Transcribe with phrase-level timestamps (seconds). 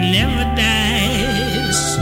[0.00, 1.96] never dies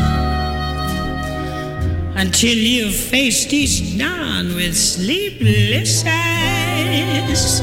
[2.16, 7.60] until you've faced each dawn with sleepless eyes.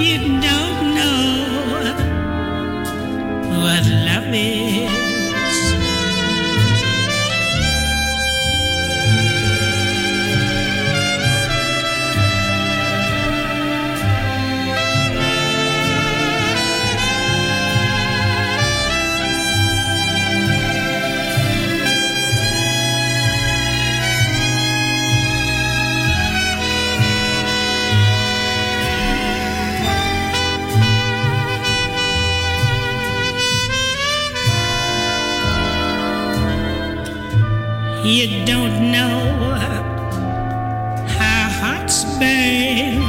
[0.00, 1.92] You don't know
[3.62, 5.11] what love is.
[38.12, 39.20] You don't know
[41.16, 43.00] how hearts burn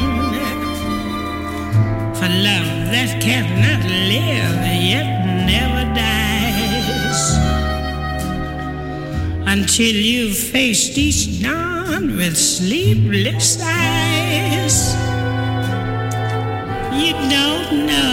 [2.16, 5.10] for love that cannot live yet
[5.46, 7.22] never dies
[9.46, 14.96] until you've faced each dawn with sleepless eyes.
[16.94, 18.13] You don't know.